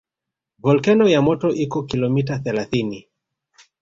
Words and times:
Volkeno 0.63 1.05
ya 1.09 1.21
moto 1.27 1.47
iko 1.63 1.83
kilomita 1.83 2.39
thelathini 2.43 2.99